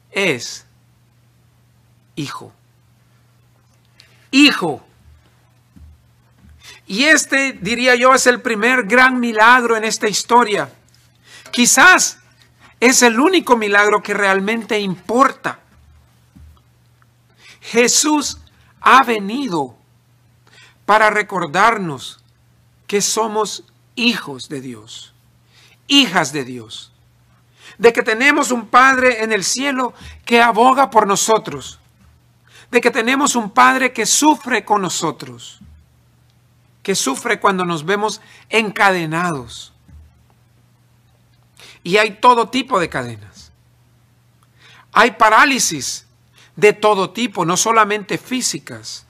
es, 0.09 0.65
hijo. 2.15 2.51
Hijo. 4.31 4.86
Y 6.87 7.03
este, 7.03 7.51
diría 7.51 7.95
yo, 7.95 8.13
es 8.13 8.27
el 8.27 8.41
primer 8.41 8.83
gran 8.83 9.19
milagro 9.19 9.75
en 9.75 9.83
esta 9.83 10.07
historia. 10.07 10.71
Quizás 11.51 12.19
es 12.79 13.01
el 13.01 13.19
único 13.19 13.57
milagro 13.57 14.01
que 14.01 14.13
realmente 14.13 14.79
importa. 14.79 15.59
Jesús 17.59 18.37
ha 18.79 19.03
venido 19.03 19.75
para 20.85 21.09
recordarnos 21.09 22.23
que 22.87 23.01
somos 23.01 23.65
hijos 23.95 24.47
de 24.47 24.61
Dios, 24.61 25.13
hijas 25.87 26.31
de 26.31 26.45
Dios, 26.45 26.93
de 27.77 27.91
que 27.91 28.01
tenemos 28.01 28.51
un 28.51 28.67
Padre 28.67 29.23
en 29.23 29.33
el 29.33 29.43
cielo 29.43 29.93
que 30.23 30.41
aboga 30.41 30.89
por 30.89 31.05
nosotros, 31.05 31.79
de 32.71 32.79
que 32.79 32.91
tenemos 32.91 33.35
un 33.35 33.49
Padre 33.49 33.91
que 33.91 34.05
sufre 34.05 34.63
con 34.63 34.81
nosotros 34.81 35.59
que 36.87 36.95
sufre 36.95 37.41
cuando 37.41 37.65
nos 37.65 37.83
vemos 37.83 38.21
encadenados. 38.47 39.73
Y 41.83 41.97
hay 41.97 42.11
todo 42.21 42.47
tipo 42.47 42.79
de 42.79 42.87
cadenas. 42.87 43.51
Hay 44.93 45.11
parálisis 45.11 46.07
de 46.55 46.71
todo 46.71 47.09
tipo, 47.09 47.43
no 47.43 47.57
solamente 47.57 48.17
físicas, 48.17 49.05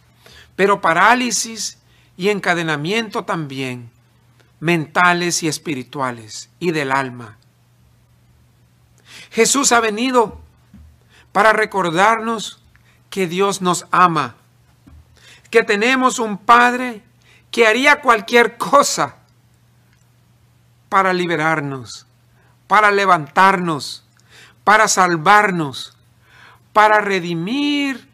pero 0.56 0.82
parálisis 0.82 1.78
y 2.18 2.30
encadenamiento 2.30 3.26
también, 3.26 3.92
mentales 4.60 5.44
y 5.44 5.48
espirituales 5.48 6.50
y 6.58 6.72
del 6.72 6.92
alma. 6.92 7.38
Jesús 9.30 9.72
ha 9.72 9.82
venido 9.82 10.42
para 11.32 11.54
recordarnos 11.54 12.60
que 13.12 13.28
Dios 13.28 13.62
nos 13.62 13.86
ama, 13.92 14.36
que 15.52 15.62
tenemos 15.62 16.18
un 16.18 16.40
Padre 16.40 17.04
que 17.52 17.66
haría 17.66 18.02
cualquier 18.02 18.58
cosa 18.58 19.16
para 20.90 21.14
liberarnos, 21.14 22.06
para 22.68 22.92
levantarnos, 22.92 24.06
para 24.64 24.88
salvarnos, 24.88 25.98
para 26.74 27.02
redimir 27.02 28.08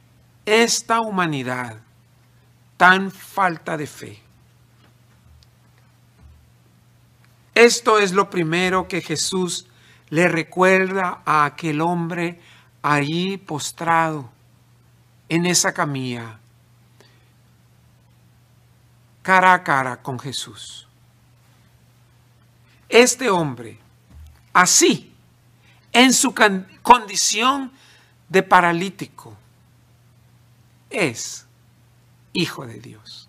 esta 0.45 0.99
humanidad 1.01 1.77
tan 2.77 3.11
falta 3.11 3.77
de 3.77 3.87
fe. 3.87 4.23
Esto 7.55 7.99
es 7.99 8.13
lo 8.13 8.29
primero 8.29 8.87
que 8.87 9.01
Jesús 9.01 9.67
le 10.09 10.27
recuerda 10.27 11.21
a 11.25 11.45
aquel 11.45 11.81
hombre 11.81 12.39
allí 12.81 13.37
postrado 13.37 14.31
en 15.29 15.45
esa 15.45 15.73
camilla 15.73 16.39
cara 19.23 19.53
a 19.53 19.63
cara 19.63 20.03
con 20.03 20.19
Jesús. 20.19 20.87
Este 22.89 23.31
hombre, 23.31 23.79
así, 24.53 25.15
en 25.91 26.13
su 26.13 26.35
condición 26.83 27.71
de 28.29 28.43
paralítico, 28.43 29.35
es 30.91 31.47
hijo 32.33 32.67
de 32.67 32.79
Dios. 32.79 33.27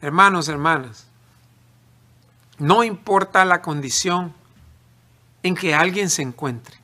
Hermanos, 0.00 0.48
hermanas, 0.48 1.06
no 2.58 2.82
importa 2.82 3.44
la 3.44 3.62
condición 3.62 4.34
en 5.42 5.54
que 5.54 5.74
alguien 5.74 6.10
se 6.10 6.22
encuentre. 6.22 6.79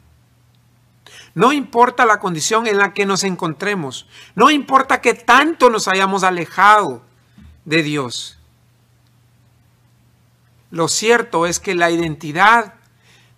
No 1.36 1.52
importa 1.52 2.06
la 2.06 2.18
condición 2.18 2.66
en 2.66 2.78
la 2.78 2.94
que 2.94 3.04
nos 3.04 3.22
encontremos. 3.22 4.06
No 4.34 4.50
importa 4.50 5.02
que 5.02 5.12
tanto 5.12 5.68
nos 5.68 5.86
hayamos 5.86 6.22
alejado 6.22 7.02
de 7.66 7.82
Dios. 7.82 8.38
Lo 10.70 10.88
cierto 10.88 11.44
es 11.44 11.60
que 11.60 11.74
la 11.74 11.90
identidad 11.90 12.72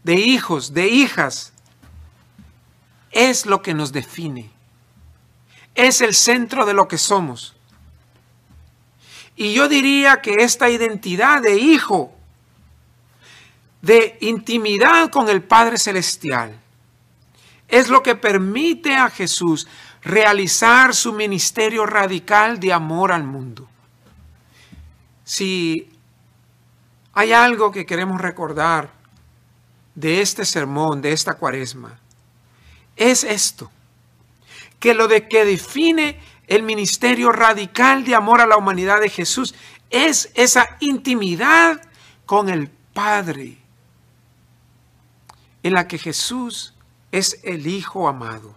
de 0.04 0.14
hijos, 0.14 0.74
de 0.74 0.86
hijas, 0.86 1.52
es 3.10 3.46
lo 3.46 3.62
que 3.62 3.74
nos 3.74 3.90
define. 3.90 4.48
Es 5.74 6.00
el 6.00 6.14
centro 6.14 6.66
de 6.66 6.74
lo 6.74 6.86
que 6.86 6.98
somos. 6.98 7.56
Y 9.34 9.54
yo 9.54 9.68
diría 9.68 10.20
que 10.20 10.36
esta 10.38 10.70
identidad 10.70 11.42
de 11.42 11.56
hijo, 11.56 12.12
de 13.82 14.18
intimidad 14.20 15.10
con 15.10 15.28
el 15.28 15.42
Padre 15.42 15.78
Celestial, 15.78 16.60
es 17.68 17.88
lo 17.88 18.02
que 18.02 18.14
permite 18.14 18.96
a 18.96 19.10
Jesús 19.10 19.68
realizar 20.02 20.94
su 20.94 21.12
ministerio 21.12 21.84
radical 21.84 22.58
de 22.58 22.72
amor 22.72 23.12
al 23.12 23.24
mundo. 23.24 23.68
Si 25.24 25.90
hay 27.12 27.32
algo 27.32 27.70
que 27.70 27.84
queremos 27.84 28.20
recordar 28.20 28.90
de 29.94 30.22
este 30.22 30.44
sermón, 30.44 31.02
de 31.02 31.12
esta 31.12 31.34
cuaresma, 31.34 31.98
es 32.96 33.24
esto, 33.24 33.70
que 34.80 34.94
lo 34.94 35.08
de 35.08 35.28
que 35.28 35.44
define 35.44 36.20
el 36.46 36.62
ministerio 36.62 37.30
radical 37.30 38.04
de 38.04 38.14
amor 38.14 38.40
a 38.40 38.46
la 38.46 38.56
humanidad 38.56 39.00
de 39.00 39.10
Jesús 39.10 39.54
es 39.90 40.30
esa 40.34 40.66
intimidad 40.80 41.80
con 42.24 42.48
el 42.48 42.70
Padre, 42.94 43.58
en 45.62 45.74
la 45.74 45.86
que 45.86 45.98
Jesús 45.98 46.74
es 47.12 47.40
el 47.42 47.66
Hijo 47.66 48.08
amado. 48.08 48.54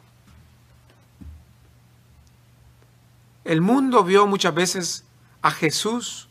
El 3.43 3.61
mundo 3.61 4.03
vio 4.03 4.27
muchas 4.27 4.53
veces 4.53 5.03
a 5.41 5.51
Jesús 5.51 6.27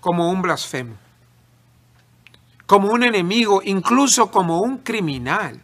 como 0.00 0.30
un 0.30 0.42
blasfemo 0.42 0.96
como 2.70 2.92
un 2.92 3.02
enemigo, 3.02 3.62
incluso 3.64 4.30
como 4.30 4.60
un 4.60 4.78
criminal, 4.78 5.60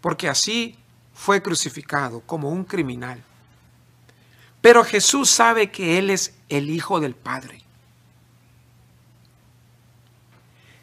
porque 0.00 0.26
así 0.26 0.78
fue 1.12 1.42
crucificado, 1.42 2.20
como 2.20 2.48
un 2.48 2.64
criminal. 2.64 3.22
Pero 4.62 4.82
Jesús 4.82 5.28
sabe 5.28 5.70
que 5.70 5.98
Él 5.98 6.08
es 6.08 6.34
el 6.48 6.70
Hijo 6.70 7.00
del 7.00 7.14
Padre. 7.14 7.60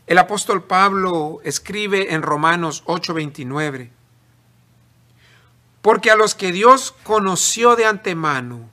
El 0.08 0.20
apóstol 0.20 0.64
Pablo 0.64 1.40
escribe 1.44 2.14
en 2.14 2.22
Romanos 2.22 2.84
8:29, 2.86 3.90
porque 5.82 6.12
a 6.12 6.16
los 6.16 6.36
que 6.36 6.52
Dios 6.52 6.94
conoció 7.04 7.76
de 7.76 7.86
antemano, 7.86 8.70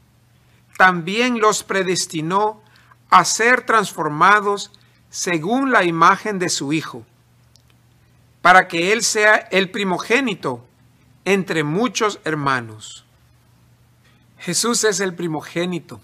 también 0.76 1.40
los 1.40 1.62
predestinó 1.62 2.62
a 3.08 3.24
ser 3.24 3.64
transformados 3.64 4.72
según 5.08 5.72
la 5.72 5.84
imagen 5.84 6.38
de 6.38 6.50
su 6.50 6.72
Hijo, 6.72 7.06
para 8.42 8.68
que 8.68 8.92
Él 8.92 9.02
sea 9.02 9.36
el 9.36 9.70
primogénito 9.70 10.66
entre 11.24 11.64
muchos 11.64 12.20
hermanos. 12.24 13.04
Jesús 14.38 14.84
es 14.84 15.00
el 15.00 15.14
primogénito, 15.14 16.00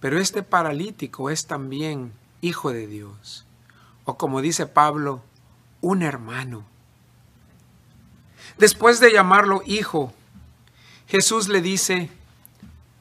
pero 0.00 0.20
este 0.20 0.42
paralítico 0.42 1.30
es 1.30 1.46
también 1.46 2.12
Hijo 2.40 2.72
de 2.72 2.86
Dios, 2.86 3.46
o 4.04 4.16
como 4.16 4.40
dice 4.40 4.66
Pablo, 4.66 5.22
un 5.80 6.02
hermano. 6.02 6.64
Después 8.58 9.00
de 9.00 9.12
llamarlo 9.12 9.62
hijo, 9.66 10.12
Jesús 11.08 11.48
le 11.48 11.60
dice, 11.60 12.10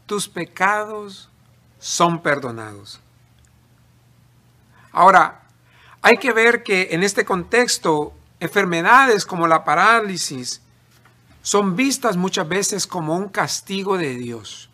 tus 0.06 0.28
pecados 0.28 1.30
son 1.80 2.22
perdonados. 2.22 3.00
Ahora, 4.92 5.42
hay 6.02 6.18
que 6.18 6.34
ver 6.34 6.64
que 6.64 6.90
en 6.92 7.04
este 7.04 7.26
contexto, 7.26 8.14
enfermedades 8.40 9.26
como 9.26 9.48
la 9.48 9.64
parálisis 9.64 10.62
son 11.42 11.76
vistas 11.76 12.18
muchas 12.18 12.48
veces 12.48 12.88
como 12.88 13.16
un 13.16 13.30
castigo 13.30 13.98
de 13.98 14.16
Dios. 14.16 14.70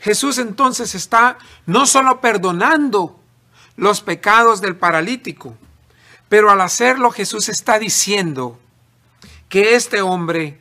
Jesús 0.00 0.38
entonces 0.38 0.94
está 0.94 1.38
no 1.66 1.86
solo 1.86 2.20
perdonando 2.20 3.20
los 3.76 4.00
pecados 4.00 4.60
del 4.60 4.76
paralítico, 4.76 5.56
pero 6.28 6.50
al 6.50 6.60
hacerlo 6.60 7.10
Jesús 7.10 7.48
está 7.48 7.78
diciendo 7.78 8.58
que 9.48 9.74
este 9.74 10.02
hombre 10.02 10.60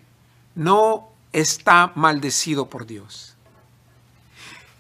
no 0.56 1.10
está 1.32 1.92
maldecido 1.96 2.70
por 2.70 2.86
Dios. 2.86 3.36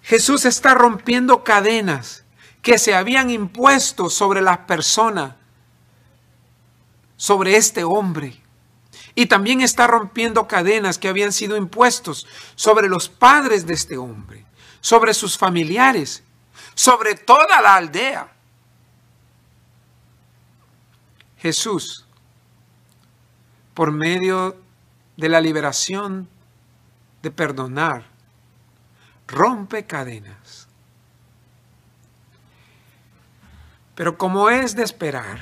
Jesús 0.04 0.46
está 0.46 0.74
rompiendo 0.74 1.43
cadenas 1.43 2.24
que 2.62 2.78
se 2.78 2.93
habían 2.93 3.30
impuesto 3.30 4.10
sobre 4.10 4.41
las 4.41 4.60
personas, 4.60 5.36
sobre 7.17 7.58
este 7.58 7.84
hombre. 7.84 8.41
Y 9.15 9.28
también 9.28 9.62
está 9.62 9.88
rompiendo 9.88 10.48
cadenas 10.48 10.98
que 10.98 11.08
habían 11.08 11.32
sido 11.32 11.56
impuestos 11.56 12.28
sobre 12.56 12.89
los 12.89 13.10
padres 13.10 13.65
de 13.65 13.74
este 13.74 13.98
hombre, 13.98 14.46
sobre 14.82 15.13
sus 15.13 15.38
familiares, 15.38 16.24
sobre 16.74 17.16
toda 17.16 17.62
la 17.62 17.76
aldea. 17.76 18.32
Jesús, 21.38 22.06
por 23.74 23.92
medio 23.92 24.56
de 25.18 25.30
la 25.30 25.42
liberación 25.42 26.28
de 27.22 27.32
perdonar, 27.32 28.06
rompe 29.28 29.86
cadenas 29.86 30.68
Pero 33.96 34.18
como 34.18 34.50
es 34.50 34.76
de 34.76 34.84
esperar, 34.84 35.39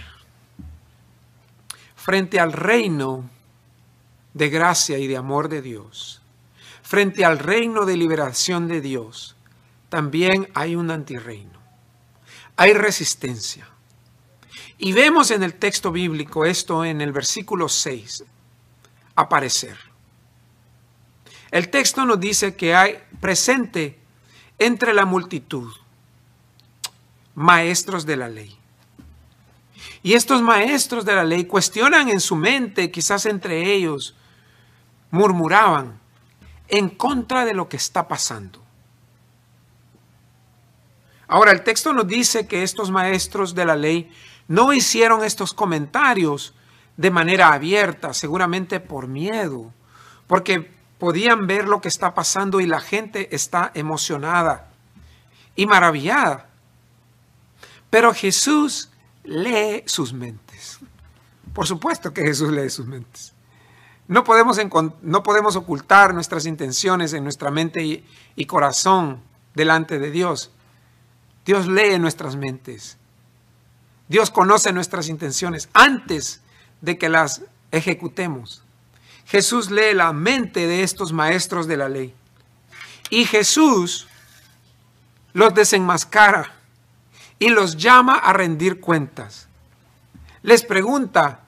frente 1.95 2.39
al 2.39 2.51
reino 2.51 3.29
de 4.33 4.49
gracia 4.49 4.97
y 4.97 5.07
de 5.07 5.17
amor 5.17 5.47
de 5.47 5.61
Dios, 5.61 6.21
frente 6.81 7.23
al 7.23 7.39
reino 7.39 7.85
de 7.85 7.95
liberación 7.95 8.67
de 8.67 8.81
Dios, 8.81 9.35
también 9.91 10.47
hay 10.53 10.77
un 10.77 10.89
antirreino. 10.89 11.59
Hay 12.55 12.71
resistencia. 12.71 13.67
Y 14.77 14.93
vemos 14.93 15.31
en 15.31 15.43
el 15.43 15.55
texto 15.55 15.91
bíblico 15.91 16.45
esto 16.45 16.85
en 16.85 17.01
el 17.01 17.11
versículo 17.11 17.67
6 17.67 18.23
aparecer. 19.17 19.77
El 21.51 21.69
texto 21.69 22.05
nos 22.05 22.21
dice 22.21 22.55
que 22.55 22.73
hay 22.73 22.99
presente 23.19 23.99
entre 24.57 24.93
la 24.93 25.03
multitud 25.03 25.69
maestros 27.35 28.05
de 28.05 28.15
la 28.15 28.29
ley. 28.29 28.57
Y 30.03 30.13
estos 30.13 30.41
maestros 30.41 31.03
de 31.03 31.15
la 31.15 31.25
ley 31.25 31.43
cuestionan 31.43 32.07
en 32.07 32.21
su 32.21 32.37
mente, 32.37 32.91
quizás 32.91 33.25
entre 33.25 33.73
ellos, 33.73 34.15
murmuraban 35.09 35.99
en 36.69 36.87
contra 36.87 37.43
de 37.43 37.53
lo 37.53 37.67
que 37.67 37.75
está 37.75 38.07
pasando. 38.07 38.70
Ahora, 41.31 41.53
el 41.53 41.63
texto 41.63 41.93
nos 41.93 42.07
dice 42.07 42.45
que 42.45 42.61
estos 42.61 42.91
maestros 42.91 43.55
de 43.55 43.63
la 43.63 43.77
ley 43.77 44.11
no 44.49 44.73
hicieron 44.73 45.23
estos 45.23 45.53
comentarios 45.53 46.53
de 46.97 47.09
manera 47.09 47.53
abierta, 47.53 48.13
seguramente 48.13 48.81
por 48.81 49.07
miedo, 49.07 49.73
porque 50.27 50.73
podían 50.99 51.47
ver 51.47 51.69
lo 51.69 51.79
que 51.79 51.87
está 51.87 52.13
pasando 52.13 52.59
y 52.59 52.65
la 52.65 52.81
gente 52.81 53.33
está 53.33 53.71
emocionada 53.75 54.71
y 55.55 55.67
maravillada. 55.67 56.49
Pero 57.89 58.13
Jesús 58.13 58.89
lee 59.23 59.83
sus 59.85 60.11
mentes. 60.11 60.79
Por 61.53 61.65
supuesto 61.65 62.13
que 62.13 62.23
Jesús 62.23 62.51
lee 62.51 62.69
sus 62.69 62.87
mentes. 62.87 63.33
No 64.09 64.25
podemos, 64.25 65.55
ocultar 65.55 66.13
nuestras 66.13 66.45
intenciones 66.45 67.13
en 67.13 67.23
nuestra 67.23 67.51
mente 67.51 68.03
y 68.35 68.45
corazón 68.47 69.21
delante 69.55 69.97
de 69.97 70.11
Dios. 70.11 70.51
Dios 71.45 71.67
lee 71.67 71.97
nuestras 71.99 72.35
mentes. 72.35 72.97
Dios 74.07 74.29
conoce 74.29 74.73
nuestras 74.73 75.07
intenciones 75.07 75.69
antes 75.73 76.41
de 76.81 76.97
que 76.97 77.09
las 77.09 77.43
ejecutemos. 77.71 78.63
Jesús 79.25 79.71
lee 79.71 79.93
la 79.93 80.11
mente 80.13 80.67
de 80.67 80.83
estos 80.83 81.13
maestros 81.13 81.67
de 81.67 81.77
la 81.77 81.87
ley. 81.87 82.13
Y 83.09 83.25
Jesús 83.25 84.07
los 85.33 85.53
desenmascara 85.53 86.51
y 87.39 87.49
los 87.49 87.77
llama 87.77 88.15
a 88.15 88.33
rendir 88.33 88.79
cuentas. 88.79 89.47
Les 90.43 90.63
pregunta, 90.63 91.41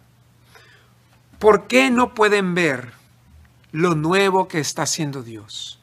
¿por 1.40 1.68
qué 1.68 1.92
no 1.92 2.14
pueden 2.14 2.56
ver 2.56 2.94
lo 3.72 3.96
nuevo 3.96 4.48
que 4.48 4.60
está 4.60 4.84
haciendo 4.84 5.22
Dios? 5.24 5.80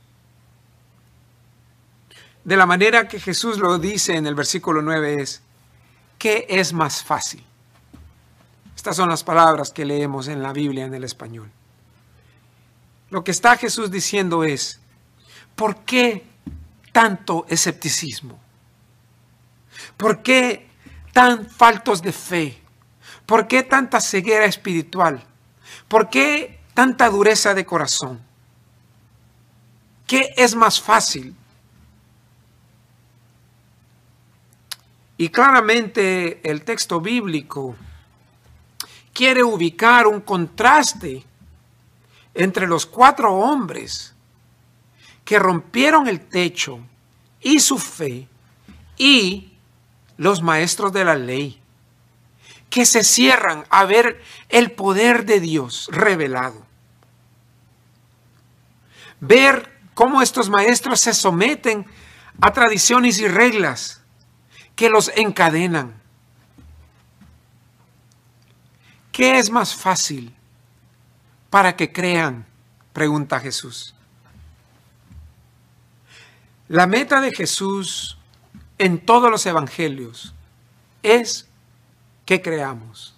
De 2.44 2.56
la 2.56 2.66
manera 2.66 3.06
que 3.06 3.20
Jesús 3.20 3.58
lo 3.58 3.78
dice 3.78 4.16
en 4.16 4.26
el 4.26 4.34
versículo 4.34 4.80
9 4.80 5.20
es, 5.20 5.42
¿qué 6.18 6.46
es 6.48 6.72
más 6.72 7.04
fácil? 7.04 7.44
Estas 8.74 8.96
son 8.96 9.10
las 9.10 9.22
palabras 9.22 9.70
que 9.70 9.84
leemos 9.84 10.28
en 10.28 10.42
la 10.42 10.52
Biblia 10.52 10.86
en 10.86 10.94
el 10.94 11.04
español. 11.04 11.50
Lo 13.10 13.22
que 13.22 13.30
está 13.30 13.56
Jesús 13.56 13.90
diciendo 13.90 14.42
es, 14.42 14.80
¿por 15.54 15.84
qué 15.84 16.24
tanto 16.92 17.44
escepticismo? 17.48 18.40
¿Por 19.96 20.22
qué 20.22 20.68
tan 21.12 21.46
faltos 21.46 22.00
de 22.00 22.12
fe? 22.12 22.62
¿Por 23.26 23.46
qué 23.46 23.62
tanta 23.62 24.00
ceguera 24.00 24.46
espiritual? 24.46 25.22
¿Por 25.88 26.08
qué 26.08 26.60
tanta 26.72 27.10
dureza 27.10 27.52
de 27.52 27.66
corazón? 27.66 28.20
¿Qué 30.06 30.32
es 30.36 30.54
más 30.54 30.80
fácil? 30.80 31.36
Y 35.20 35.28
claramente 35.28 36.40
el 36.50 36.62
texto 36.62 36.98
bíblico 36.98 37.76
quiere 39.12 39.42
ubicar 39.42 40.06
un 40.06 40.22
contraste 40.22 41.22
entre 42.32 42.66
los 42.66 42.86
cuatro 42.86 43.34
hombres 43.34 44.14
que 45.22 45.38
rompieron 45.38 46.08
el 46.08 46.20
techo 46.20 46.80
y 47.38 47.60
su 47.60 47.76
fe 47.76 48.28
y 48.96 49.52
los 50.16 50.40
maestros 50.40 50.90
de 50.90 51.04
la 51.04 51.16
ley, 51.16 51.60
que 52.70 52.86
se 52.86 53.04
cierran 53.04 53.66
a 53.68 53.84
ver 53.84 54.22
el 54.48 54.72
poder 54.72 55.26
de 55.26 55.38
Dios 55.38 55.90
revelado. 55.92 56.64
Ver 59.20 59.70
cómo 59.92 60.22
estos 60.22 60.48
maestros 60.48 60.98
se 60.98 61.12
someten 61.12 61.84
a 62.40 62.54
tradiciones 62.54 63.18
y 63.18 63.28
reglas 63.28 63.99
que 64.80 64.88
los 64.88 65.12
encadenan. 65.14 65.92
¿Qué 69.12 69.38
es 69.38 69.50
más 69.50 69.74
fácil 69.74 70.34
para 71.50 71.76
que 71.76 71.92
crean? 71.92 72.46
Pregunta 72.94 73.40
Jesús. 73.40 73.94
La 76.68 76.86
meta 76.86 77.20
de 77.20 77.30
Jesús 77.30 78.16
en 78.78 79.04
todos 79.04 79.30
los 79.30 79.44
evangelios 79.44 80.32
es 81.02 81.46
que 82.24 82.40
creamos, 82.40 83.14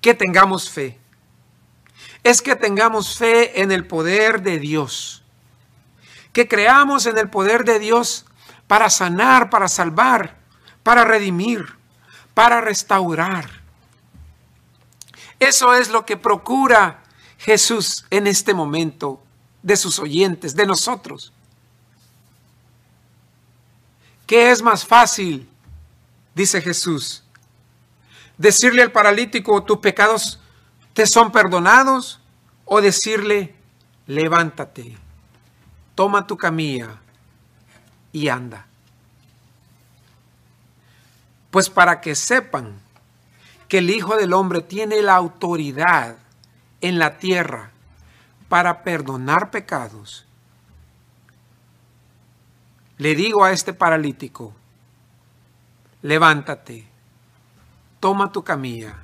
que 0.00 0.14
tengamos 0.14 0.70
fe. 0.70 0.98
Es 2.24 2.42
que 2.42 2.56
tengamos 2.56 3.16
fe 3.16 3.62
en 3.62 3.70
el 3.70 3.86
poder 3.86 4.42
de 4.42 4.58
Dios, 4.58 5.22
que 6.32 6.48
creamos 6.48 7.06
en 7.06 7.16
el 7.16 7.30
poder 7.30 7.64
de 7.64 7.78
Dios 7.78 8.26
para 8.70 8.88
sanar, 8.88 9.50
para 9.50 9.66
salvar, 9.66 10.36
para 10.84 11.02
redimir, 11.02 11.66
para 12.34 12.60
restaurar. 12.60 13.50
Eso 15.40 15.74
es 15.74 15.90
lo 15.90 16.06
que 16.06 16.16
procura 16.16 17.02
Jesús 17.36 18.06
en 18.10 18.28
este 18.28 18.54
momento 18.54 19.20
de 19.60 19.76
sus 19.76 19.98
oyentes, 19.98 20.54
de 20.54 20.66
nosotros. 20.66 21.32
¿Qué 24.24 24.52
es 24.52 24.62
más 24.62 24.86
fácil? 24.86 25.50
Dice 26.36 26.62
Jesús. 26.62 27.24
Decirle 28.38 28.82
al 28.82 28.92
paralítico, 28.92 29.64
tus 29.64 29.78
pecados 29.78 30.38
te 30.92 31.08
son 31.08 31.32
perdonados. 31.32 32.20
O 32.66 32.80
decirle, 32.80 33.52
levántate, 34.06 34.96
toma 35.96 36.24
tu 36.24 36.36
camilla 36.36 37.00
y 38.12 38.28
anda. 38.28 38.66
Pues 41.50 41.68
para 41.68 42.00
que 42.00 42.14
sepan 42.14 42.80
que 43.68 43.78
el 43.78 43.90
Hijo 43.90 44.16
del 44.16 44.32
Hombre 44.32 44.62
tiene 44.62 45.02
la 45.02 45.16
autoridad 45.16 46.16
en 46.80 46.98
la 46.98 47.18
tierra 47.18 47.70
para 48.48 48.82
perdonar 48.82 49.50
pecados, 49.50 50.26
le 52.98 53.14
digo 53.14 53.44
a 53.44 53.52
este 53.52 53.72
paralítico, 53.72 54.54
levántate, 56.02 56.86
toma 57.98 58.30
tu 58.32 58.44
camilla 58.44 58.96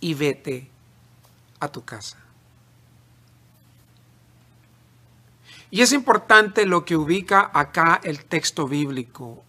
y 0.00 0.14
vete 0.14 0.70
a 1.60 1.68
tu 1.68 1.84
casa. 1.84 2.16
Y 5.70 5.82
es 5.82 5.92
importante 5.92 6.66
lo 6.66 6.84
que 6.84 6.96
ubica 6.96 7.50
acá 7.52 8.00
el 8.02 8.24
texto 8.24 8.66
bíblico. 8.66 9.44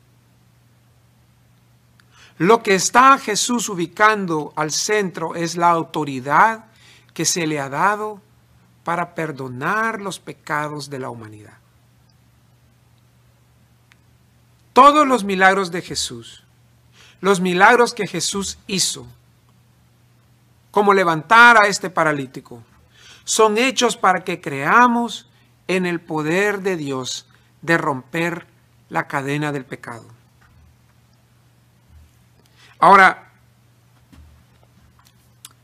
Lo 2.37 2.63
que 2.63 2.75
está 2.75 3.17
Jesús 3.17 3.69
ubicando 3.69 4.53
al 4.55 4.71
centro 4.71 5.35
es 5.35 5.55
la 5.57 5.69
autoridad 5.69 6.65
que 7.13 7.25
se 7.25 7.45
le 7.45 7.59
ha 7.59 7.69
dado 7.69 8.21
para 8.83 9.13
perdonar 9.13 10.01
los 10.01 10.19
pecados 10.19 10.89
de 10.89 10.99
la 10.99 11.09
humanidad. 11.09 11.57
Todos 14.73 15.07
los 15.07 15.23
milagros 15.23 15.71
de 15.71 15.81
Jesús, 15.81 16.43
los 17.19 17.41
milagros 17.41 17.93
que 17.93 18.07
Jesús 18.07 18.57
hizo, 18.67 19.05
como 20.71 20.93
levantar 20.93 21.61
a 21.61 21.67
este 21.67 21.89
paralítico, 21.89 22.63
son 23.23 23.57
hechos 23.57 23.97
para 23.97 24.23
que 24.23 24.39
creamos 24.39 25.27
en 25.75 25.85
el 25.85 26.01
poder 26.01 26.61
de 26.61 26.75
Dios 26.75 27.25
de 27.61 27.77
romper 27.77 28.45
la 28.89 29.07
cadena 29.07 29.51
del 29.51 29.63
pecado. 29.63 30.05
Ahora, 32.79 33.31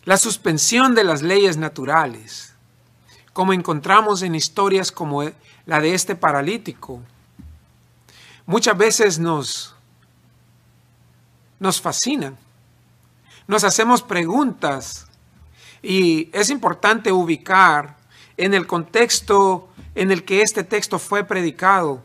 la 0.05 0.15
suspensión 0.15 0.95
de 0.95 1.03
las 1.03 1.21
leyes 1.21 1.57
naturales, 1.57 2.53
como 3.33 3.51
encontramos 3.51 4.21
en 4.21 4.35
historias 4.35 4.91
como 4.91 5.23
la 5.65 5.81
de 5.81 5.93
este 5.93 6.15
paralítico, 6.15 7.01
muchas 8.45 8.77
veces 8.77 9.19
nos, 9.19 9.75
nos 11.59 11.81
fascinan. 11.81 12.37
Nos 13.47 13.65
hacemos 13.65 14.01
preguntas 14.01 15.07
y 15.81 16.29
es 16.31 16.49
importante 16.49 17.11
ubicar 17.11 17.97
en 18.37 18.53
el 18.53 18.67
contexto 18.67 19.66
en 19.97 20.12
el 20.12 20.23
que 20.23 20.43
este 20.43 20.63
texto 20.63 20.99
fue 20.99 21.23
predicado, 21.23 22.03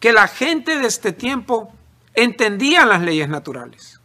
que 0.00 0.12
la 0.12 0.28
gente 0.28 0.78
de 0.78 0.86
este 0.86 1.12
tiempo 1.12 1.72
entendía 2.14 2.86
las 2.86 3.02
leyes 3.02 3.28
naturales. 3.28 4.00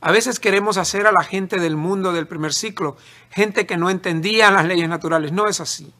A 0.00 0.10
veces 0.10 0.40
queremos 0.40 0.78
hacer 0.78 1.06
a 1.06 1.12
la 1.12 1.22
gente 1.22 1.58
del 1.58 1.76
mundo 1.76 2.12
del 2.12 2.26
primer 2.26 2.54
ciclo, 2.54 2.96
gente 3.30 3.66
que 3.66 3.76
no 3.76 3.90
entendía 3.90 4.50
las 4.50 4.64
leyes 4.64 4.88
naturales. 4.88 5.32
No 5.32 5.46
es 5.46 5.60
así. 5.60 5.92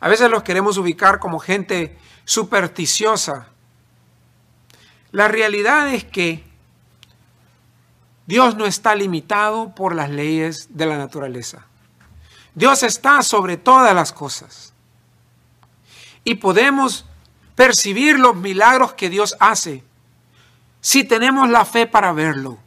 A 0.00 0.08
veces 0.08 0.30
los 0.30 0.42
queremos 0.42 0.76
ubicar 0.76 1.18
como 1.18 1.38
gente 1.38 1.96
supersticiosa. 2.24 3.48
La 5.12 5.28
realidad 5.28 5.92
es 5.92 6.04
que 6.04 6.44
Dios 8.26 8.56
no 8.56 8.66
está 8.66 8.94
limitado 8.94 9.74
por 9.74 9.94
las 9.94 10.10
leyes 10.10 10.68
de 10.70 10.84
la 10.84 10.98
naturaleza. 10.98 11.67
Dios 12.54 12.82
está 12.82 13.22
sobre 13.22 13.56
todas 13.56 13.94
las 13.94 14.12
cosas. 14.12 14.72
Y 16.24 16.36
podemos 16.36 17.04
percibir 17.54 18.18
los 18.18 18.36
milagros 18.36 18.94
que 18.94 19.10
Dios 19.10 19.36
hace 19.40 19.82
si 20.80 21.04
tenemos 21.04 21.48
la 21.48 21.64
fe 21.64 21.86
para 21.86 22.12
verlo. 22.12 22.58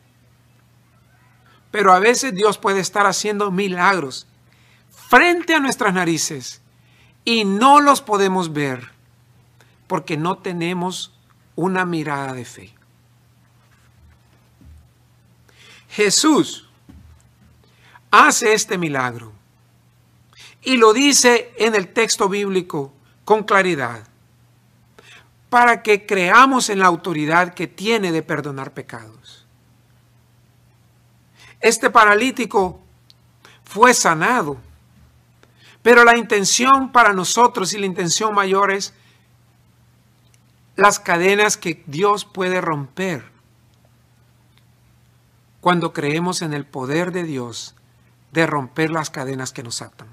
Pero 1.71 1.93
a 1.93 1.99
veces 1.99 2.33
Dios 2.33 2.57
puede 2.57 2.79
estar 2.79 3.05
haciendo 3.05 3.51
milagros 3.51 4.27
frente 4.89 5.55
a 5.55 5.59
nuestras 5.59 5.93
narices 5.93 6.61
y 7.23 7.45
no 7.45 7.79
los 7.79 8.01
podemos 8.01 8.51
ver 8.53 8.91
porque 9.87 10.17
no 10.17 10.37
tenemos 10.37 11.13
una 11.55 11.85
mirada 11.85 12.33
de 12.33 12.45
fe. 12.45 12.73
Jesús 15.89 16.69
hace 18.09 18.53
este 18.53 18.77
milagro 18.77 19.33
y 20.61 20.77
lo 20.77 20.93
dice 20.93 21.53
en 21.57 21.75
el 21.75 21.91
texto 21.93 22.29
bíblico 22.29 22.93
con 23.25 23.43
claridad, 23.43 24.07
para 25.49 25.83
que 25.83 26.05
creamos 26.05 26.69
en 26.69 26.79
la 26.79 26.87
autoridad 26.87 27.53
que 27.53 27.67
tiene 27.67 28.11
de 28.11 28.23
perdonar 28.23 28.73
pecados. 28.73 29.45
Este 31.59 31.89
paralítico 31.89 32.81
fue 33.63 33.93
sanado, 33.93 34.57
pero 35.81 36.03
la 36.03 36.17
intención 36.17 36.91
para 36.91 37.13
nosotros 37.13 37.73
y 37.73 37.79
la 37.79 37.85
intención 37.85 38.33
mayor 38.33 38.71
es 38.71 38.93
las 40.75 40.99
cadenas 40.99 41.57
que 41.57 41.83
Dios 41.85 42.25
puede 42.25 42.61
romper 42.61 43.31
cuando 45.59 45.93
creemos 45.93 46.41
en 46.41 46.53
el 46.53 46.65
poder 46.65 47.11
de 47.11 47.23
Dios 47.23 47.75
de 48.31 48.47
romper 48.47 48.89
las 48.89 49.09
cadenas 49.09 49.51
que 49.51 49.63
nos 49.63 49.81
atan. 49.81 50.10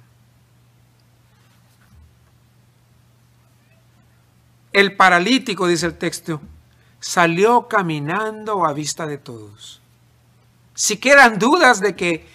El 4.72 4.96
paralítico, 4.96 5.66
dice 5.66 5.87
el 5.87 5.96
texto, 5.96 6.40
salió 7.00 7.68
caminando 7.68 8.66
a 8.66 8.72
vista 8.72 9.07
de 9.07 9.18
todos. 9.18 9.81
Si 10.74 10.98
quedan 10.98 11.38
dudas 11.38 11.81
de 11.81 11.96
que 11.96 12.28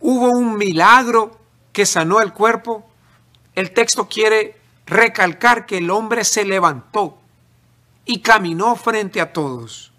hubo 0.00 0.30
un 0.30 0.56
milagro 0.56 1.40
que 1.72 1.86
sanó 1.86 2.20
el 2.20 2.32
cuerpo, 2.32 2.88
el 3.54 3.72
texto 3.72 4.08
quiere 4.08 4.60
recalcar 4.86 5.66
que 5.66 5.78
el 5.78 5.90
hombre 5.90 6.24
se 6.24 6.44
levantó 6.44 7.18
y 8.04 8.20
caminó 8.20 8.76
frente 8.76 9.20
a 9.20 9.32
todos. 9.32 9.92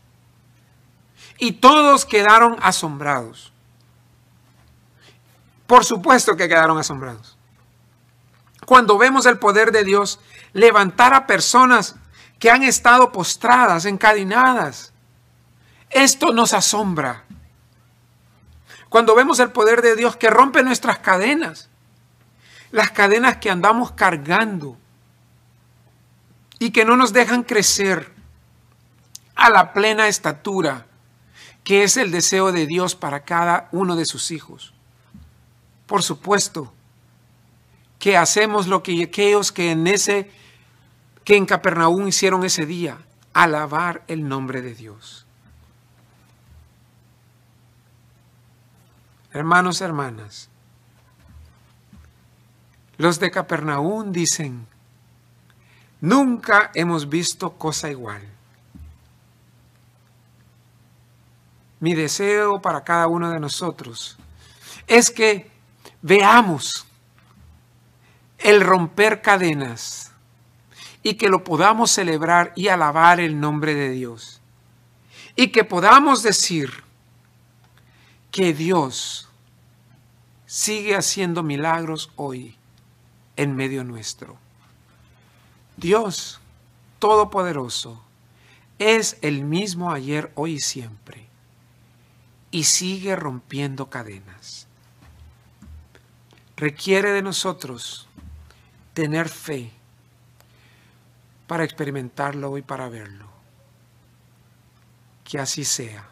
Y 1.37 1.53
todos 1.53 2.05
quedaron 2.05 2.57
asombrados. 2.61 3.51
Por 5.65 5.85
supuesto 5.85 6.35
que 6.35 6.47
quedaron 6.47 6.77
asombrados. 6.77 7.37
Cuando 8.71 8.97
vemos 8.97 9.25
el 9.25 9.37
poder 9.37 9.73
de 9.73 9.83
Dios 9.83 10.21
levantar 10.53 11.13
a 11.13 11.27
personas 11.27 11.95
que 12.39 12.49
han 12.49 12.63
estado 12.63 13.11
postradas, 13.11 13.83
encadenadas, 13.83 14.93
esto 15.89 16.31
nos 16.31 16.53
asombra. 16.53 17.25
Cuando 18.87 19.13
vemos 19.13 19.41
el 19.41 19.51
poder 19.51 19.81
de 19.81 19.97
Dios 19.97 20.15
que 20.15 20.29
rompe 20.29 20.63
nuestras 20.63 20.99
cadenas, 20.99 21.67
las 22.71 22.91
cadenas 22.91 23.35
que 23.39 23.49
andamos 23.49 23.91
cargando 23.91 24.77
y 26.57 26.71
que 26.71 26.85
no 26.85 26.95
nos 26.95 27.11
dejan 27.11 27.43
crecer 27.43 28.13
a 29.35 29.49
la 29.49 29.73
plena 29.73 30.07
estatura 30.07 30.85
que 31.65 31.83
es 31.83 31.97
el 31.97 32.09
deseo 32.09 32.53
de 32.53 32.67
Dios 32.67 32.95
para 32.95 33.25
cada 33.25 33.67
uno 33.73 33.97
de 33.97 34.05
sus 34.05 34.31
hijos. 34.31 34.73
Por 35.87 36.03
supuesto 36.03 36.73
que 38.01 38.17
hacemos 38.17 38.65
lo 38.65 38.81
que 38.81 39.03
aquellos 39.03 39.51
que 39.51 39.69
en 39.69 39.85
ese 39.85 40.31
que 41.23 41.37
en 41.37 41.45
Capernaum 41.45 42.07
hicieron 42.07 42.43
ese 42.43 42.65
día, 42.65 42.97
alabar 43.31 44.03
el 44.07 44.27
nombre 44.27 44.63
de 44.63 44.73
Dios. 44.73 45.27
Hermanos, 49.31 49.81
hermanas, 49.81 50.49
los 52.97 53.19
de 53.19 53.29
Capernaum 53.29 54.11
dicen, 54.11 54.65
nunca 56.01 56.71
hemos 56.73 57.07
visto 57.07 57.51
cosa 57.51 57.91
igual. 57.91 58.27
Mi 61.79 61.93
deseo 61.93 62.59
para 62.63 62.83
cada 62.83 63.05
uno 63.05 63.29
de 63.29 63.39
nosotros 63.39 64.17
es 64.87 65.11
que 65.11 65.51
veamos 66.01 66.87
el 68.43 68.61
romper 68.61 69.21
cadenas 69.21 70.11
y 71.03 71.15
que 71.15 71.29
lo 71.29 71.43
podamos 71.43 71.91
celebrar 71.91 72.53
y 72.55 72.67
alabar 72.67 73.19
el 73.19 73.39
nombre 73.39 73.73
de 73.73 73.89
Dios. 73.89 74.41
Y 75.35 75.47
que 75.47 75.63
podamos 75.63 76.23
decir 76.23 76.83
que 78.31 78.53
Dios 78.53 79.29
sigue 80.45 80.95
haciendo 80.95 81.43
milagros 81.43 82.11
hoy 82.15 82.57
en 83.35 83.55
medio 83.55 83.83
nuestro. 83.83 84.37
Dios 85.77 86.41
Todopoderoso 86.99 87.99
es 88.77 89.17
el 89.23 89.43
mismo 89.43 89.91
ayer, 89.91 90.31
hoy 90.35 90.53
y 90.53 90.59
siempre, 90.59 91.25
y 92.51 92.65
sigue 92.65 93.15
rompiendo 93.15 93.89
cadenas. 93.89 94.67
Requiere 96.57 97.09
de 97.09 97.23
nosotros 97.23 98.07
tener 98.93 99.29
fe 99.29 99.71
para 101.47 101.63
experimentarlo 101.63 102.57
y 102.57 102.61
para 102.61 102.89
verlo. 102.89 103.25
Que 105.23 105.39
así 105.39 105.65
sea. 105.65 106.07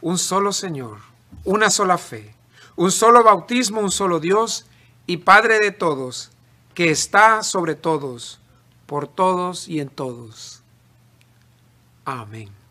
Un 0.00 0.18
solo 0.18 0.52
Señor, 0.52 0.98
una 1.44 1.70
sola 1.70 1.98
fe, 1.98 2.34
un 2.76 2.90
solo 2.90 3.22
bautismo, 3.22 3.80
un 3.80 3.90
solo 3.90 4.20
Dios 4.20 4.66
y 5.06 5.18
Padre 5.18 5.58
de 5.58 5.72
todos, 5.72 6.30
que 6.74 6.90
está 6.90 7.42
sobre 7.42 7.74
todos, 7.74 8.40
por 8.86 9.06
todos 9.06 9.68
y 9.68 9.80
en 9.80 9.88
todos. 9.88 10.62
Amén. 12.04 12.61